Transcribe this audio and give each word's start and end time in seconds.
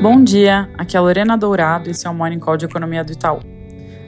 Bom 0.00 0.22
dia, 0.22 0.70
aqui 0.78 0.96
é 0.96 1.00
a 1.00 1.02
Lorena 1.02 1.36
Dourado 1.36 1.88
e 1.88 1.90
esse 1.90 2.06
é 2.06 2.10
o 2.10 2.14
Morning 2.14 2.38
Call 2.38 2.56
de 2.56 2.64
Economia 2.64 3.02
do 3.02 3.10
Itaú. 3.10 3.40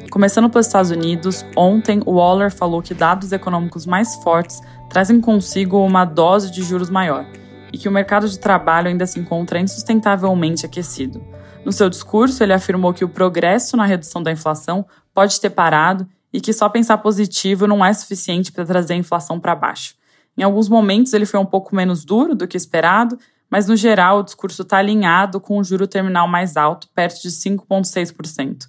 Começando 0.08 0.48
pelos 0.48 0.68
Estados 0.68 0.92
Unidos, 0.92 1.44
ontem 1.56 2.00
o 2.06 2.12
Waller 2.12 2.52
falou 2.52 2.80
que 2.80 2.94
dados 2.94 3.32
econômicos 3.32 3.86
mais 3.86 4.14
fortes 4.22 4.60
trazem 4.88 5.20
consigo 5.20 5.84
uma 5.84 6.04
dose 6.04 6.48
de 6.52 6.62
juros 6.62 6.88
maior 6.88 7.26
e 7.72 7.78
que 7.78 7.88
o 7.88 7.92
mercado 7.92 8.28
de 8.28 8.38
trabalho 8.38 8.86
ainda 8.86 9.04
se 9.04 9.18
encontra 9.18 9.58
insustentavelmente 9.58 10.64
aquecido. 10.64 11.20
No 11.64 11.72
seu 11.72 11.90
discurso, 11.90 12.40
ele 12.40 12.52
afirmou 12.52 12.94
que 12.94 13.04
o 13.04 13.08
progresso 13.08 13.76
na 13.76 13.84
redução 13.84 14.22
da 14.22 14.30
inflação 14.30 14.86
pode 15.12 15.40
ter 15.40 15.50
parado 15.50 16.06
e 16.32 16.40
que 16.40 16.52
só 16.52 16.68
pensar 16.68 16.98
positivo 16.98 17.66
não 17.66 17.84
é 17.84 17.92
suficiente 17.92 18.52
para 18.52 18.64
trazer 18.64 18.92
a 18.94 18.96
inflação 18.96 19.40
para 19.40 19.56
baixo. 19.56 19.96
Em 20.38 20.44
alguns 20.44 20.68
momentos 20.68 21.12
ele 21.12 21.26
foi 21.26 21.40
um 21.40 21.44
pouco 21.44 21.74
menos 21.74 22.04
duro 22.04 22.36
do 22.36 22.46
que 22.46 22.56
esperado, 22.56 23.18
mas 23.50 23.66
no 23.66 23.74
geral 23.74 24.20
o 24.20 24.22
discurso 24.22 24.62
está 24.62 24.78
alinhado 24.78 25.40
com 25.40 25.58
o 25.58 25.64
juro 25.64 25.88
terminal 25.88 26.28
mais 26.28 26.56
alto, 26.56 26.88
perto 26.94 27.20
de 27.20 27.30
5,6%. 27.30 28.66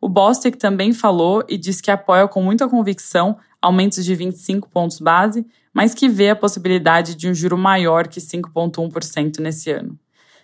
O 0.00 0.08
Bostic 0.08 0.56
também 0.56 0.92
falou 0.92 1.44
e 1.48 1.58
disse 1.58 1.82
que 1.82 1.90
apoia 1.90 2.28
com 2.28 2.42
muita 2.42 2.68
convicção 2.68 3.36
aumentos 3.60 4.04
de 4.04 4.14
25 4.14 4.70
pontos 4.70 5.00
base, 5.00 5.44
mas 5.74 5.92
que 5.92 6.08
vê 6.08 6.30
a 6.30 6.36
possibilidade 6.36 7.14
de 7.14 7.28
um 7.28 7.34
juro 7.34 7.58
maior 7.58 8.08
que 8.08 8.20
5,1% 8.20 9.40
nesse 9.40 9.70
ano. 9.70 9.98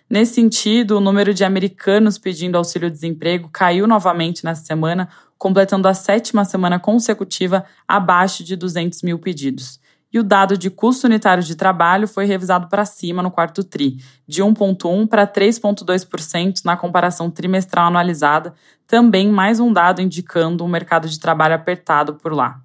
Nesse 0.09 0.35
sentido, 0.35 0.97
o 0.97 1.01
número 1.01 1.33
de 1.33 1.43
americanos 1.43 2.17
pedindo 2.17 2.57
auxílio-desemprego 2.57 3.49
caiu 3.51 3.87
novamente 3.87 4.45
nessa 4.45 4.63
semana, 4.63 5.09
completando 5.37 5.87
a 5.87 5.93
sétima 5.93 6.45
semana 6.45 6.79
consecutiva 6.79 7.65
abaixo 7.87 8.43
de 8.43 8.55
200 8.55 9.01
mil 9.01 9.19
pedidos 9.19 9.79
e 10.17 10.19
o 10.19 10.23
dado 10.23 10.57
de 10.57 10.69
custo 10.69 11.05
unitário 11.05 11.43
de 11.43 11.55
trabalho 11.55 12.07
foi 12.07 12.25
revisado 12.25 12.67
para 12.67 12.85
cima 12.85 13.21
no 13.21 13.31
quarto 13.31 13.63
TRI, 13.63 13.97
de 14.27 14.43
1,1% 14.43 15.07
para 15.07 15.27
3,2% 15.27 16.65
na 16.65 16.75
comparação 16.75 17.29
trimestral 17.29 17.87
anualizada, 17.87 18.53
também 18.87 19.29
mais 19.29 19.59
um 19.59 19.71
dado 19.71 20.01
indicando 20.01 20.63
um 20.63 20.67
mercado 20.67 21.07
de 21.07 21.19
trabalho 21.19 21.55
apertado 21.55 22.15
por 22.15 22.33
lá. 22.33 22.59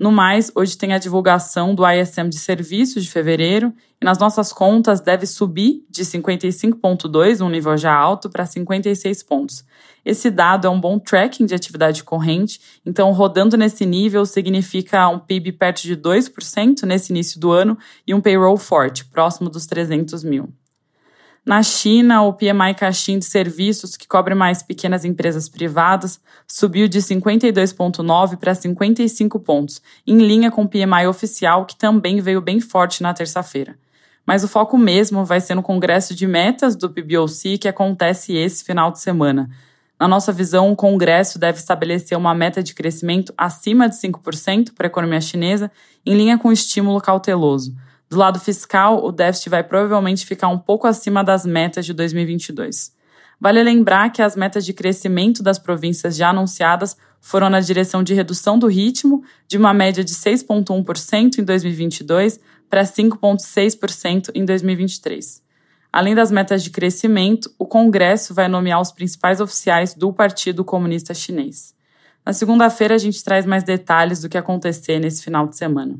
No 0.00 0.10
mais, 0.10 0.50
hoje 0.54 0.78
tem 0.78 0.94
a 0.94 0.98
divulgação 0.98 1.74
do 1.74 1.86
ISM 1.86 2.30
de 2.30 2.38
serviços 2.38 3.04
de 3.04 3.10
fevereiro 3.10 3.70
e 4.00 4.04
nas 4.04 4.18
nossas 4.18 4.50
contas 4.50 5.02
deve 5.02 5.26
subir 5.26 5.84
de 5.90 6.04
55,2, 6.04 7.44
um 7.44 7.50
nível 7.50 7.76
já 7.76 7.94
alto, 7.94 8.30
para 8.30 8.46
56 8.46 9.22
pontos. 9.22 9.62
Esse 10.02 10.30
dado 10.30 10.66
é 10.66 10.70
um 10.70 10.80
bom 10.80 10.98
tracking 10.98 11.44
de 11.44 11.54
atividade 11.54 12.02
corrente, 12.02 12.58
então 12.86 13.12
rodando 13.12 13.58
nesse 13.58 13.84
nível 13.84 14.24
significa 14.24 15.06
um 15.06 15.18
PIB 15.18 15.52
perto 15.52 15.82
de 15.82 15.94
2% 15.94 16.84
nesse 16.84 17.12
início 17.12 17.38
do 17.38 17.52
ano 17.52 17.76
e 18.06 18.14
um 18.14 18.22
payroll 18.22 18.56
forte, 18.56 19.04
próximo 19.04 19.50
dos 19.50 19.66
300 19.66 20.24
mil. 20.24 20.50
Na 21.44 21.62
China, 21.62 22.22
o 22.22 22.34
PMI 22.34 22.74
Caixin 22.76 23.18
de 23.18 23.24
serviços, 23.24 23.96
que 23.96 24.06
cobre 24.06 24.34
mais 24.34 24.62
pequenas 24.62 25.06
empresas 25.06 25.48
privadas, 25.48 26.20
subiu 26.46 26.86
de 26.86 27.00
52,9 27.00 28.36
para 28.36 28.54
55 28.54 29.40
pontos, 29.40 29.80
em 30.06 30.18
linha 30.18 30.50
com 30.50 30.62
o 30.62 30.68
PMI 30.68 31.06
oficial, 31.08 31.64
que 31.64 31.74
também 31.76 32.20
veio 32.20 32.42
bem 32.42 32.60
forte 32.60 33.02
na 33.02 33.14
terça-feira. 33.14 33.74
Mas 34.26 34.44
o 34.44 34.48
foco 34.48 34.76
mesmo 34.76 35.24
vai 35.24 35.40
ser 35.40 35.54
no 35.54 35.62
Congresso 35.62 36.14
de 36.14 36.26
Metas 36.26 36.76
do 36.76 36.90
PBOC, 36.90 37.56
que 37.58 37.68
acontece 37.68 38.36
esse 38.36 38.62
final 38.62 38.92
de 38.92 39.00
semana. 39.00 39.48
Na 39.98 40.06
nossa 40.06 40.32
visão, 40.32 40.70
o 40.70 40.76
Congresso 40.76 41.38
deve 41.38 41.58
estabelecer 41.58 42.16
uma 42.16 42.34
meta 42.34 42.62
de 42.62 42.74
crescimento 42.74 43.32
acima 43.36 43.88
de 43.88 43.96
5% 43.96 44.72
para 44.74 44.86
a 44.86 44.88
economia 44.88 45.20
chinesa, 45.20 45.70
em 46.04 46.14
linha 46.14 46.38
com 46.38 46.48
o 46.48 46.52
estímulo 46.52 47.00
cauteloso. 47.00 47.74
Do 48.10 48.18
lado 48.18 48.40
fiscal, 48.40 49.04
o 49.04 49.12
déficit 49.12 49.48
vai 49.48 49.62
provavelmente 49.62 50.26
ficar 50.26 50.48
um 50.48 50.58
pouco 50.58 50.88
acima 50.88 51.22
das 51.22 51.46
metas 51.46 51.86
de 51.86 51.94
2022. 51.94 52.92
Vale 53.40 53.62
lembrar 53.62 54.10
que 54.10 54.20
as 54.20 54.34
metas 54.34 54.66
de 54.66 54.72
crescimento 54.72 55.44
das 55.44 55.60
províncias 55.60 56.16
já 56.16 56.30
anunciadas 56.30 56.96
foram 57.20 57.48
na 57.48 57.60
direção 57.60 58.02
de 58.02 58.12
redução 58.12 58.58
do 58.58 58.66
ritmo, 58.66 59.22
de 59.46 59.56
uma 59.56 59.72
média 59.72 60.02
de 60.02 60.12
6,1% 60.12 61.38
em 61.38 61.44
2022 61.44 62.40
para 62.68 62.82
5,6% 62.82 64.30
em 64.34 64.44
2023. 64.44 65.42
Além 65.92 66.14
das 66.14 66.32
metas 66.32 66.64
de 66.64 66.70
crescimento, 66.70 67.48
o 67.58 67.66
Congresso 67.66 68.34
vai 68.34 68.48
nomear 68.48 68.80
os 68.80 68.90
principais 68.90 69.40
oficiais 69.40 69.94
do 69.94 70.12
Partido 70.12 70.64
Comunista 70.64 71.14
Chinês. 71.14 71.74
Na 72.26 72.32
segunda-feira, 72.32 72.94
a 72.94 72.98
gente 72.98 73.22
traz 73.22 73.46
mais 73.46 73.62
detalhes 73.62 74.20
do 74.20 74.28
que 74.28 74.38
acontecer 74.38 74.98
nesse 74.98 75.22
final 75.22 75.46
de 75.46 75.56
semana. 75.56 75.98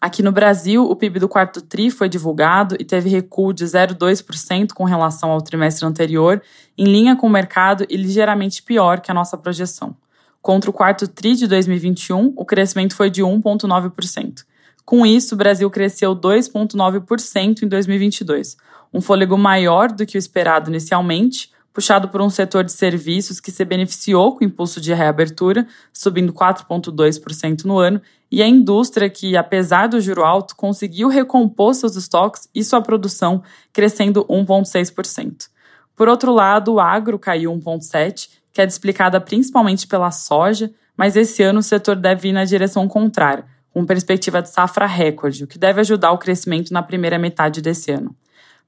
Aqui 0.00 0.22
no 0.22 0.32
Brasil, 0.32 0.82
o 0.84 0.96
PIB 0.96 1.18
do 1.18 1.28
quarto 1.28 1.60
TRI 1.60 1.90
foi 1.90 2.08
divulgado 2.08 2.74
e 2.80 2.84
teve 2.86 3.10
recuo 3.10 3.52
de 3.52 3.66
0,2% 3.66 4.72
com 4.72 4.84
relação 4.84 5.30
ao 5.30 5.42
trimestre 5.42 5.84
anterior, 5.84 6.40
em 6.78 6.84
linha 6.84 7.14
com 7.14 7.26
o 7.26 7.30
mercado 7.30 7.84
e 7.86 7.98
ligeiramente 7.98 8.62
pior 8.62 9.00
que 9.00 9.10
a 9.10 9.14
nossa 9.14 9.36
projeção. 9.36 9.94
Contra 10.40 10.70
o 10.70 10.72
quarto 10.72 11.06
TRI 11.06 11.34
de 11.34 11.46
2021, 11.46 12.32
o 12.34 12.46
crescimento 12.46 12.96
foi 12.96 13.10
de 13.10 13.22
1,9%. 13.22 14.42
Com 14.86 15.04
isso, 15.04 15.34
o 15.34 15.38
Brasil 15.38 15.70
cresceu 15.70 16.16
2,9% 16.16 17.62
em 17.62 17.68
2022, 17.68 18.56
um 18.94 19.02
fôlego 19.02 19.36
maior 19.36 19.92
do 19.92 20.06
que 20.06 20.16
o 20.16 20.18
esperado 20.18 20.70
inicialmente, 20.70 21.52
puxado 21.72 22.08
por 22.08 22.20
um 22.20 22.30
setor 22.30 22.64
de 22.64 22.72
serviços 22.72 23.40
que 23.40 23.50
se 23.50 23.64
beneficiou 23.64 24.36
com 24.36 24.44
o 24.44 24.46
impulso 24.46 24.80
de 24.80 24.92
reabertura, 24.92 25.66
subindo 25.92 26.32
4,2% 26.32 27.64
no 27.64 27.78
ano, 27.78 28.00
e 28.30 28.42
a 28.42 28.46
indústria 28.46 29.08
que, 29.08 29.36
apesar 29.36 29.88
do 29.88 30.00
juro 30.00 30.24
alto, 30.24 30.56
conseguiu 30.56 31.08
recompor 31.08 31.74
seus 31.74 31.96
estoques 31.96 32.48
e 32.54 32.62
sua 32.62 32.80
produção, 32.80 33.42
crescendo 33.72 34.24
1,6%. 34.26 35.48
Por 35.96 36.08
outro 36.08 36.32
lado, 36.32 36.74
o 36.74 36.80
agro 36.80 37.18
caiu 37.18 37.52
1,7%, 37.52 38.28
que 38.52 38.60
é 38.60 38.64
explicada 38.64 39.20
principalmente 39.20 39.86
pela 39.86 40.10
soja, 40.10 40.70
mas 40.96 41.16
esse 41.16 41.42
ano 41.42 41.60
o 41.60 41.62
setor 41.62 41.96
deve 41.96 42.28
ir 42.28 42.32
na 42.32 42.44
direção 42.44 42.88
contrária, 42.88 43.44
com 43.72 43.86
perspectiva 43.86 44.42
de 44.42 44.48
safra 44.48 44.86
recorde, 44.86 45.44
o 45.44 45.46
que 45.46 45.58
deve 45.58 45.80
ajudar 45.80 46.10
o 46.12 46.18
crescimento 46.18 46.72
na 46.72 46.82
primeira 46.82 47.18
metade 47.18 47.62
desse 47.62 47.92
ano. 47.92 48.14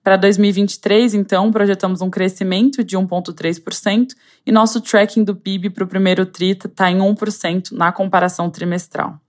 Para 0.02 0.16
2023, 0.16 1.14
então, 1.14 1.52
projetamos 1.52 2.00
um 2.00 2.10
crescimento 2.10 2.82
de 2.82 2.96
1,3% 2.96 4.08
e 4.44 4.50
nosso 4.50 4.80
tracking 4.80 5.22
do 5.22 5.36
PIB 5.36 5.70
para 5.70 5.84
o 5.84 5.86
primeiro 5.86 6.26
TRI 6.26 6.50
está 6.50 6.90
em 6.90 6.98
1% 6.98 7.70
na 7.70 7.92
comparação 7.92 8.50
trimestral. 8.50 9.20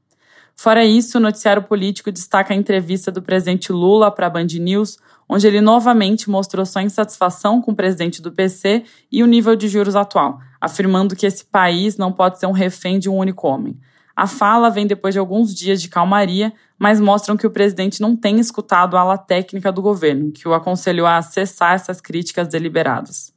Fora 0.55 0.83
isso, 0.83 1.17
o 1.17 1.21
noticiário 1.21 1.63
político 1.63 2.11
destaca 2.11 2.53
a 2.53 2.57
entrevista 2.57 3.11
do 3.11 3.21
presidente 3.21 3.71
Lula 3.71 4.09
para 4.09 4.27
a 4.27 4.29
Band 4.29 4.47
News, 4.59 4.97
onde 5.29 5.45
ele 5.45 5.61
novamente 5.61 6.29
mostrou 6.29 6.65
sua 6.65 6.81
insatisfação 6.81 7.61
com 7.61 7.71
o 7.71 7.75
presidente 7.75 8.21
do 8.21 8.31
PC 8.31 8.83
e 9.11 9.21
o 9.21 9.27
nível 9.27 9.55
de 9.55 9.67
juros 9.67 9.95
atual, 9.95 10.39
afirmando 10.59 11.15
que 11.15 11.25
esse 11.25 11.45
país 11.45 11.97
não 11.97 12.11
pode 12.11 12.39
ser 12.39 12.47
um 12.47 12.51
refém 12.51 12.97
de 12.97 13.09
um 13.09 13.15
único 13.15 13.47
homem. 13.47 13.77
A 14.15 14.27
fala 14.27 14.69
vem 14.69 14.85
depois 14.85 15.13
de 15.13 15.19
alguns 15.19 15.53
dias 15.53 15.81
de 15.81 15.89
calmaria, 15.89 16.53
mas 16.77 16.99
mostram 16.99 17.35
que 17.35 17.47
o 17.47 17.51
presidente 17.51 18.01
não 18.01 18.15
tem 18.15 18.39
escutado 18.39 18.95
a 18.95 19.01
ala 19.01 19.17
técnica 19.17 19.71
do 19.71 19.81
governo, 19.81 20.31
que 20.31 20.47
o 20.47 20.53
aconselhou 20.53 21.07
a 21.07 21.21
cessar 21.21 21.73
essas 21.75 21.99
críticas 21.99 22.47
deliberadas. 22.47 23.33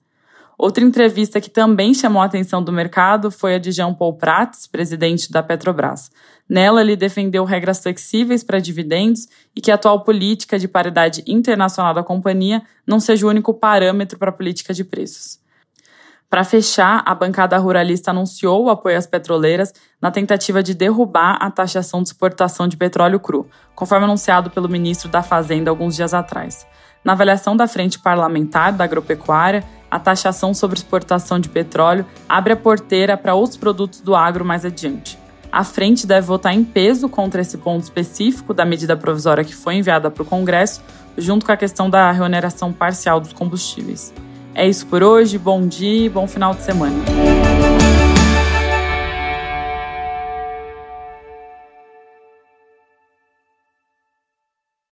Outra 0.58 0.82
entrevista 0.82 1.38
que 1.40 1.50
também 1.50 1.92
chamou 1.92 2.22
a 2.22 2.24
atenção 2.24 2.62
do 2.62 2.72
mercado 2.72 3.30
foi 3.30 3.54
a 3.54 3.58
de 3.58 3.72
Jean 3.72 3.92
Paul 3.92 4.14
Prats, 4.14 4.66
presidente 4.66 5.30
da 5.30 5.42
Petrobras. 5.42 6.10
Nela, 6.48 6.80
ele 6.80 6.96
defendeu 6.96 7.44
regras 7.44 7.82
flexíveis 7.82 8.42
para 8.42 8.58
dividendos 8.58 9.28
e 9.54 9.60
que 9.60 9.70
a 9.70 9.74
atual 9.74 10.02
política 10.02 10.58
de 10.58 10.66
paridade 10.66 11.22
internacional 11.26 11.92
da 11.92 12.02
companhia 12.02 12.62
não 12.86 12.98
seja 12.98 13.26
o 13.26 13.28
único 13.28 13.52
parâmetro 13.52 14.18
para 14.18 14.30
a 14.30 14.32
política 14.32 14.72
de 14.72 14.82
preços. 14.82 15.38
Para 16.28 16.42
fechar, 16.42 17.02
a 17.06 17.14
bancada 17.14 17.56
ruralista 17.56 18.10
anunciou 18.10 18.64
o 18.64 18.70
apoio 18.70 18.98
às 18.98 19.06
petroleiras 19.06 19.72
na 20.02 20.10
tentativa 20.10 20.60
de 20.62 20.74
derrubar 20.74 21.38
a 21.40 21.50
taxação 21.50 22.02
de 22.02 22.08
exportação 22.08 22.66
de 22.66 22.76
petróleo 22.76 23.20
cru, 23.20 23.48
conforme 23.76 24.04
anunciado 24.04 24.50
pelo 24.50 24.68
ministro 24.68 25.08
da 25.08 25.22
Fazenda 25.22 25.70
alguns 25.70 25.94
dias 25.94 26.12
atrás. 26.12 26.66
Na 27.04 27.12
avaliação 27.12 27.56
da 27.56 27.68
frente 27.68 28.00
parlamentar 28.00 28.72
da 28.72 28.82
agropecuária, 28.82 29.62
a 29.88 30.00
taxação 30.00 30.52
sobre 30.52 30.76
exportação 30.76 31.38
de 31.38 31.48
petróleo 31.48 32.04
abre 32.28 32.52
a 32.52 32.56
porteira 32.56 33.16
para 33.16 33.34
outros 33.34 33.56
produtos 33.56 34.00
do 34.00 34.16
agro 34.16 34.44
mais 34.44 34.64
adiante. 34.64 35.16
A 35.52 35.62
frente 35.62 36.08
deve 36.08 36.26
votar 36.26 36.52
em 36.52 36.64
peso 36.64 37.08
contra 37.08 37.40
esse 37.40 37.56
ponto 37.56 37.84
específico 37.84 38.52
da 38.52 38.64
medida 38.64 38.96
provisória 38.96 39.44
que 39.44 39.54
foi 39.54 39.76
enviada 39.76 40.10
para 40.10 40.24
o 40.24 40.26
Congresso, 40.26 40.82
junto 41.16 41.46
com 41.46 41.52
a 41.52 41.56
questão 41.56 41.88
da 41.88 42.10
reoneração 42.10 42.72
parcial 42.72 43.20
dos 43.20 43.32
combustíveis. 43.32 44.12
É 44.58 44.66
isso 44.66 44.86
por 44.86 45.02
hoje, 45.02 45.36
bom 45.36 45.66
dia 45.66 46.06
e 46.06 46.08
bom 46.08 46.26
final 46.26 46.54
de 46.54 46.62
semana. 46.62 46.96